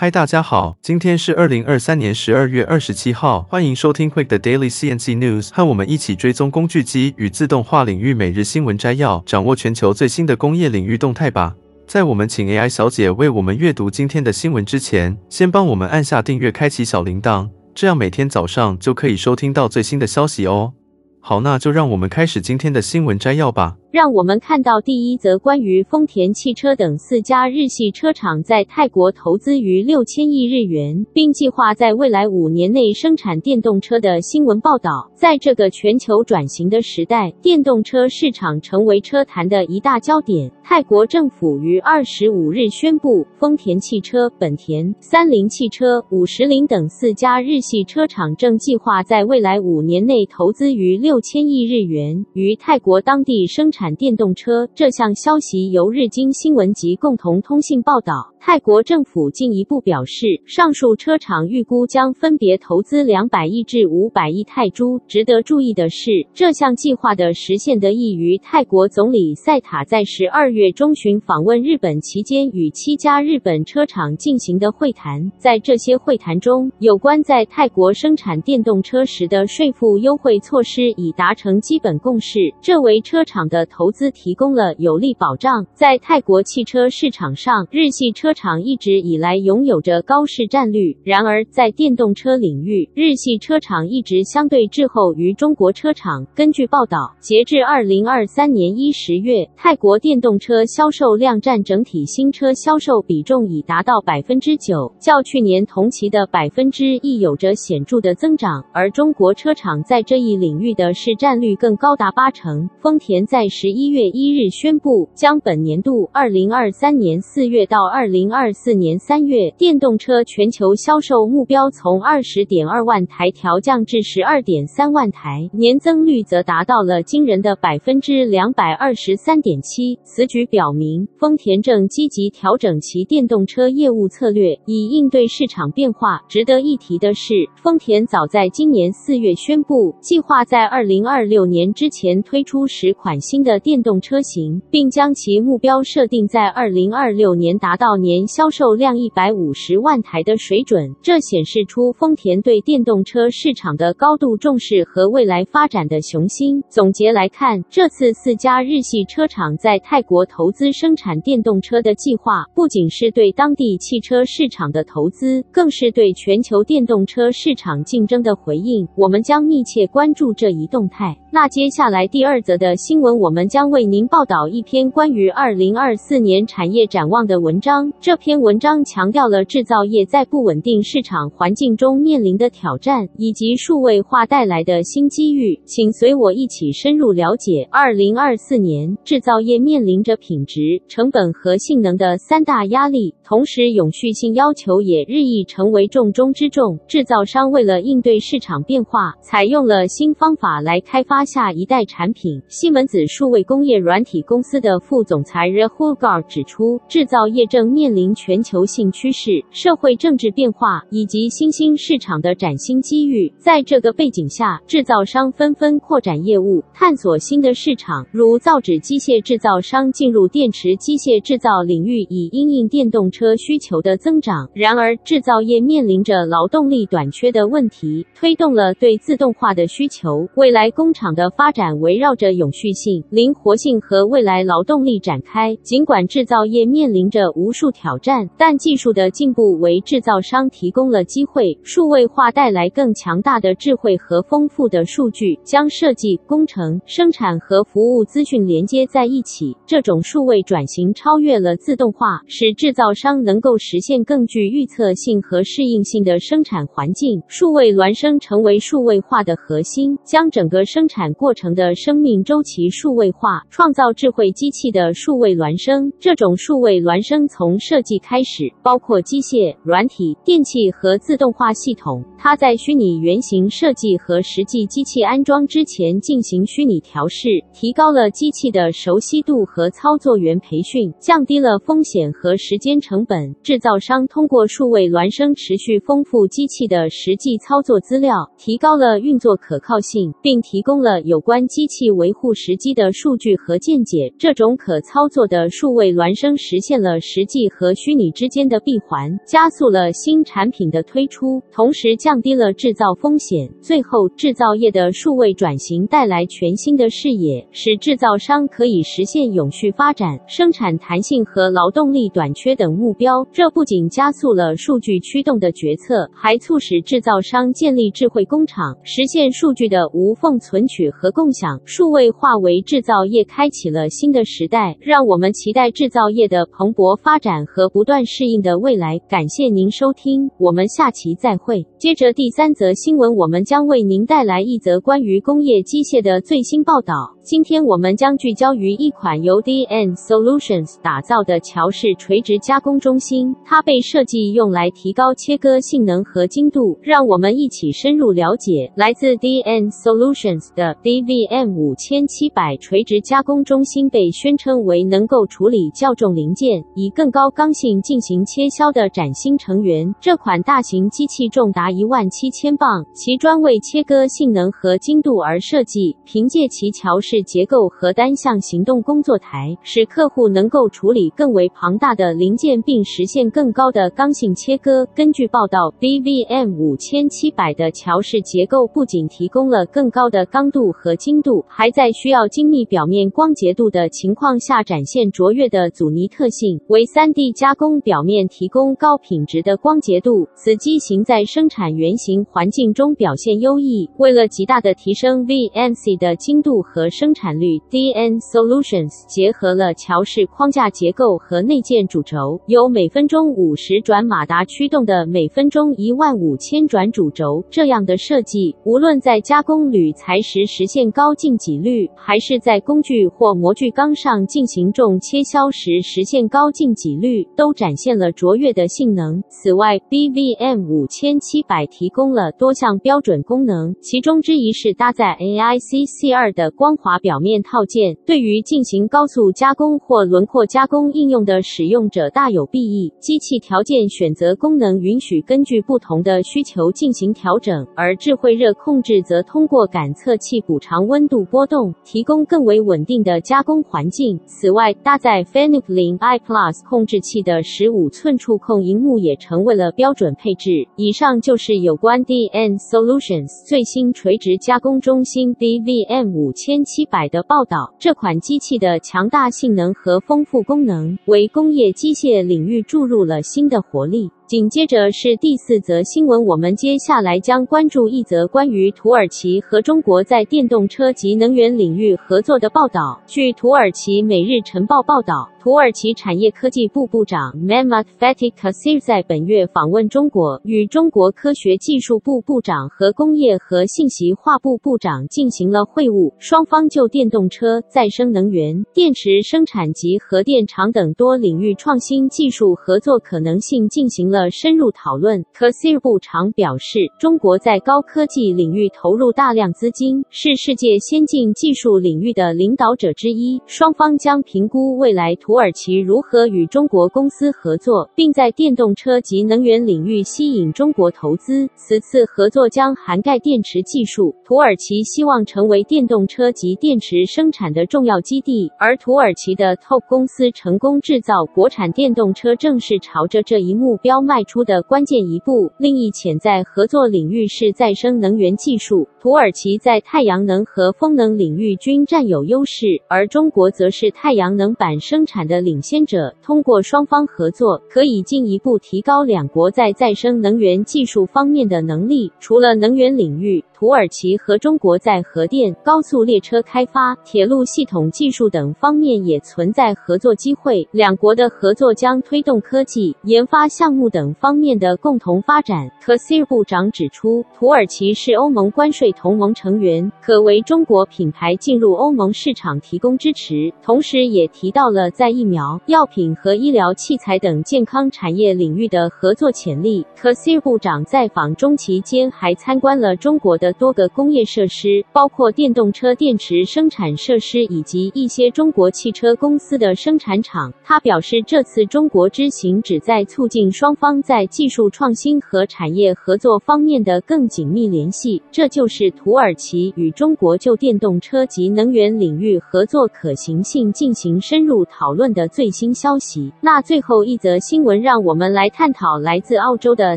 [0.00, 11.56] 嗨，大家好，今天是二零二三年十二月二十七号，欢迎收听 Quick 的 Daily CNC News，和我们一起追踪工具机与自动化领域每日新闻摘要，掌握全球最新的工业领域动态吧。
[11.88, 20.74] 在我们请 AI 小姐为我们阅读今天的新闻之前，先帮我们按下订阅，开启小铃铛，这样每天早上就可以收听到最新的消息哦。
[21.20, 23.74] 好，那就让我们开始今天的新闻摘要吧。
[23.90, 35.10] 让我们看到第一则关于丰田汽车等四家日系车厂在泰国投资逾六千亿日元，并计划在未来五年内生产电动车的新闻报道。
[35.14, 40.52] 在这个全球转型的时代，电动车市场成为车坛的一大焦点。
[40.62, 53.77] 泰国政府于二十五日宣布，丰田汽车、本田、三菱汽车、五十铃等四家日系车厂正计划在未来五年内投资逾六千亿日元，于泰国当地生产。
[53.78, 58.32] 产电动车，这项消息由日经新闻及共同通信报道。
[58.48, 64.98] 泰国政府进一步表示，上述车厂预估将分别投资两百亿至五百亿泰铢。
[65.06, 75.30] 值得注意的是，这项计划的实现得益于泰国总理赛塔在十二月中旬访问日本期间与七家日本车厂进行的会谈。
[75.36, 85.66] 在这些会谈中，有关在泰国生产电动车时的税负优惠措施已达成基本共识，这为车厂的投资提供了有力保障。
[85.74, 96.24] 在泰国汽车市场上，日系车厂一直以来拥有着高市占率，然而在电动车领域，日系车厂一直相对滞后于中国车厂。
[96.36, 108.64] 根据报道，截至二零二三年一十月，泰国电动车销售量占整体新车销售比重已达到百分之九，较去年同期的百分之一有着显著的增长。
[108.72, 112.70] 而中国车厂在这一领域的市占率更高达八成。
[112.80, 118.17] 丰田在十一月一日宣布，将本年度二零二三年四月到二零。
[118.18, 130.00] 零二四年三月，电动车全球销售目标从二十点二万台调降至十二点三万台，年增率则达到了惊人的百分之两百二十三点七。
[130.02, 136.20] 此举表明，丰田正积极调整其电动车业务策略，以应对市场变化。
[136.28, 156.62] 值得一提的是，丰田早在今年四月宣布，计划在二零二六年之前推出十款新的电动车型，并将其目标设定在二零二六年达到年年销售量一百五十万台的水准，这显示出丰田对电动车市场的高度重视和未来发展的雄心。
[156.70, 168.88] 总结来看，这次四家日系车厂在泰国投资生产电动车的计划，不仅是对当地汽车市场的投资，更是对全球电动车市场竞争的回应。
[168.96, 171.14] 我们将密切关注这一动态。
[171.30, 177.92] 那接下来第二则的新闻，我们将为您报道一篇关于二零二四年产业展望的文章。
[178.00, 185.60] 这篇文章强调了制造业在不稳定市场环境中面临的挑战，以及数位化带来的新机遇。
[185.64, 187.66] 请随我一起深入了解。
[187.72, 196.78] 二零二四年，制造业面临着品质、成本和性能的三大压力，同时永续性要求也日益成为重中之重。
[196.86, 202.40] 制造商为了应对市场变化，采用了新方法来开发下一代产品。
[202.46, 213.32] 西门子数位工业软体公司的副总裁 Rahul Gar 指出，制造业正面面临全球性趋势、社会政治变化以及新兴市场的崭新机遇。
[213.38, 224.46] 在这个背景下，制造商纷纷扩展业务，探索新的市场，如造纸机械制造商进入电池机械制造领域，以因应电动车需求的增长。
[224.52, 230.28] 然而，制造业面临着劳动力短缺的问题，推动了对自动化的需求。
[230.36, 235.56] 未来工厂的发展围绕着永续性、灵活性和未来劳动力展开。
[235.62, 241.56] 尽管制造业面临着无数挑战，但技术的进步为制造商提供了机会。
[241.62, 249.56] 数位化带来更强大的智慧和丰富的数据，将设计、工程、生产和服务资讯连接在一起。
[249.64, 257.22] 这种数位转型超越了自动化，使制造商能够实现更具预测性和适应性的生产环境。
[257.28, 265.92] 数位孪生成为数位化的核心，将整个生产过程的生命周期数位化，创造智慧机器的数位孪生。
[266.00, 272.02] 这种数位孪生从设计开始，包括机械、软体、电气和自动化系统。
[272.16, 283.34] 它在虚拟原型设计和实际机器安装之前进行虚拟调试，提高了机器的熟悉度和操作员培训，降低了风险和时间成本。
[283.42, 294.10] 制造商通过数位孪生持续丰富机器的实际操作资料，提高了运作可靠性，并提供了有关机器维护时机的数据和见解。
[294.18, 303.52] 这种可操作的数位孪生实现了实际和虚拟之间的闭环，加速了新产品的推出，同时降低了制造风险。
[303.60, 313.26] 最后，制造业的数位转型带来全新的视野，使制造商可以实现永续发展、生产弹性和劳动力短缺等目标。
[313.32, 321.60] 这不仅加速了数据驱动的决策，还促使制造商建立智慧工厂，实现数据的无缝存取和共享。
[321.64, 328.98] 数位化为制造业开启了新的时代，让我们期待制造业的蓬勃发展和不断适应的未来。
[329.08, 331.66] 感谢您收听，我们下期再会。
[331.78, 337.17] 接着第三则新闻，我们将为您带来一则关于工业机械的最新报道。
[337.28, 346.78] 今天我们将聚焦于一款由 DN Solutions 打造的桥式垂直加工中心，它被设计用来提高切割性能和精度。
[346.80, 353.90] 让我们一起深入了解来自 DN Solutions 的 DVM 五千七百垂直加工中心。
[353.90, 359.94] 被宣称为能够处理较重零件，以更高刚性进行切削的崭新成员。
[360.00, 365.94] 这款大型机器重达一万七千磅，其专为切割性能和精度而设计。
[366.06, 374.86] 凭借其桥式结构和单向行动工作台，使客户能够处理更为庞大的零件，并实现更高的刚性切割。
[374.94, 390.26] 根据报道，BVM 五千七百的桥式结构不仅提供了更高的刚度和精度，还在需要精密表面光洁度的情况下展现卓越的阻尼特性，为 3D 加工表面提供高品质的光洁度。
[390.34, 393.88] 此机型在生产原型环境中表现优异。
[393.98, 407.42] 为了极大的提升 VMC 的精度和生生产率，DN Solutions 结合了桥式框架结构和内建主轴，由每分钟五十转马达驱动的每分钟一万五千转主轴。
[407.48, 419.22] 这样的设计，无论在加工铝材时实现高净挤率，还是在工具或模具钢上进行重切削时实现高净挤率，都展现了卓越的性能。
[419.30, 432.90] 此外，B V M 五千七百提供了多项标准功能，其中之一是搭载 AIC C2 的光滑滑表面套件，对于进行高速加工或轮廓加工应用的使用者大有裨益。
[432.98, 444.18] 机器条件选择功能允许根据不同的需求进行调整，而智慧热控制则通过感测器补偿温度波动，提供更为稳定的加工环境。
[444.24, 450.66] 此外，搭载 Fanuc 0i Plus 控制器的十五寸触控荧幕也成为了标准配置。
[450.76, 457.74] 以上就是有关 DN Solutions 最新垂直加工中心 DVM 五千七七百的报道。
[457.76, 464.08] 这款机器的强大性能和丰富功能，为工业机械领域注入了新的活力。
[464.28, 473.00] 紧接着是第四则新闻，我们接下来将关注一则关于土耳其和中国在电动车及能源领域合作的报道。
[473.08, 494.30] 据土耳其《每日晨报》报道，土耳其产业科技部部长 Mehmet Fatih Kasir 在本月访问中国，与中国科学技术部部长和工业和信息化部部长进行了会晤，双方就电动车、再生能源、电池生产及核电厂等多领域创新技术合作可能性进行了。
[494.32, 503.40] 深入讨论，k a s i r 部长表示，中国在高科技领域投入大量资金，是世界先进技术领域的领导者之一。
[503.46, 511.46] 双方将评估未来土耳其如何与中国公司合作，并在电动车及能源领域吸引中国投资。
[511.54, 524.00] 此次合作将涵盖电池技术，土耳其希望成为电动车及电池生产的重要基地，而土耳其的 TOP 公司成功制造国产电动车，正是朝着这一目标。
[524.00, 525.52] 迈出的关键一步。
[525.58, 528.88] 另一潜在合作领域是再生能源技术。
[528.98, 536.14] 土耳其在太阳能和风能领域均占有优势，而中国则是太阳能板生产产的领先者。
[536.22, 542.12] 通过双方合作，可以进一步提高两国在再生能源技术方面的能力。
[542.20, 550.68] 除了能源领域，土耳其和中国在核电、高速列车开发、铁路系统技术等方面也存在合作机会。
[550.70, 555.68] 两国的合作将推动科技研发项目等方面的共同发展。
[555.84, 563.52] 科西尔部长指出，土耳其是欧盟关税同盟成员，可为中国品牌进入欧盟市场提供支持。
[563.60, 569.84] 同时，也提到了在疫苗、药品和医疗器材等健康产业领域的合作潜力。
[569.96, 573.48] 科西部长在访中期间还参观了中国的。
[573.58, 580.52] 多个工业设施，包括电动车电池生产设施以及一些中国汽车公司的生产厂。
[580.62, 588.20] 他表示，这次中国之行旨在促进双方方在技术创新和产业合作方面的更紧密联系。
[588.30, 596.32] 这就是土耳其与中国就电动车及能源领域合作可行性进行深入讨论论的最新消息。
[596.40, 599.96] 那最后一则新闻，让我们来探讨来自澳洲的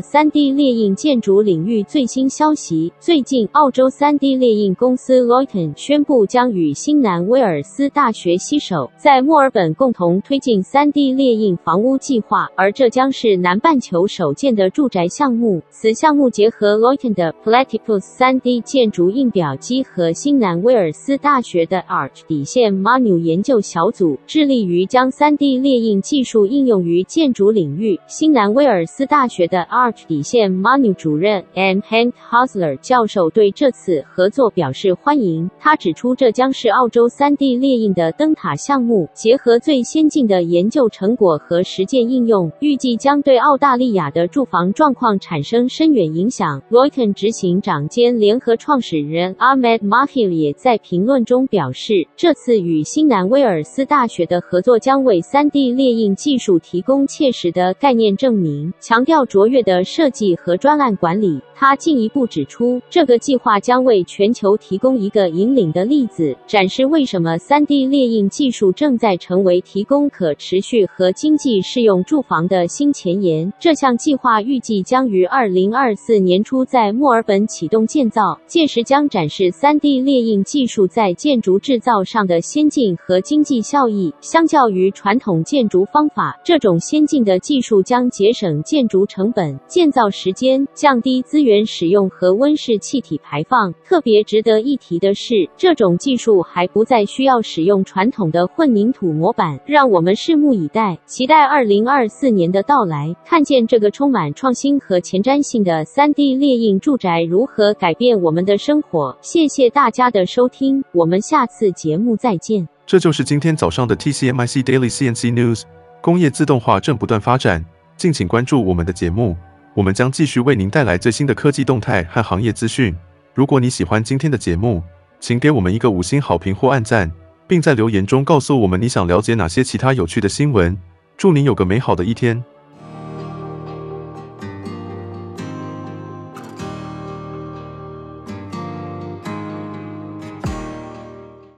[0.00, 2.92] 3D 列印建筑领域最新消息。
[3.00, 15.60] 最近，澳洲 3D 列印公司 Luyten 宣布将与新南威尔斯大学携手，在墨尔本共同推进 3D 列印房屋计划，而这将是南半球首建的住宅项目。
[15.70, 27.98] 此项目结合 Luyten 的 Platypus 3D 建筑印表机和新南威尔斯大学的 Arch 底线 MANU 研究小组，致力于将 3D 列印技术应用于建筑领域。
[28.06, 31.78] 新南威尔斯大学的 Arch 底线 MANU 主任 M.
[31.78, 35.50] Hank Hosler 教授对这次合作表示欢迎。
[35.58, 46.60] 他指出，这将是澳洲 3D 列印的灯塔项目，结合最先进的研究成果和实践应用，预计将对澳大利亚的住房状况产生深远影响。
[46.70, 61.40] Luyten 执行长兼联合创始人 Ahmed Mahil 也在评论中表示，这次与新南威尔斯大学的合作将为 3D 列印技术提供切实的概念证明，强调卓越的设计和专案管理。
[61.62, 73.52] 他进一步指出，这个计划将为全球提供一个引领的例子，展示为什么 3D 列印技术正在成为提供可持续和经济适用住房的新前沿。
[73.60, 84.12] 这项计划预计将于2024年初在墨尔本启动建造，届时将展示 3D 列印技术在建筑制造上的先进和经济效益。
[84.20, 91.51] 相较于传统建筑方法，这种先进的技术将节省建筑成本、建造时间、降低资源。
[91.66, 93.72] 使用和温室气体排放。
[93.84, 99.60] 特别值得一提的是，这种技术还不再需要使用传统的混凝土模板。
[99.66, 109.16] 让我们拭目以待，期待二零二四年的到来，看见这个充满创新和前瞻性的 3D 列印住宅如何改变我们的生活。
[109.20, 112.66] 谢谢大家的收听，我们下次节目再见。
[112.86, 115.62] 这就是今天早上的 TCMIC Daily CNC News。
[116.00, 117.64] 工业自动化正不断发展，
[117.96, 119.36] 敬请关注我们的节目。
[119.74, 122.94] 我们将继续为您带来最新的科技动态和行业资讯。
[123.34, 124.82] 如果你喜欢今天的节目，
[125.18, 127.10] 请给我们一个五星好评或按赞，
[127.46, 130.76] 并在留言中告诉我们你想了解哪些其他有趣的新闻。
[131.16, 132.44] 祝您有个美好的一天！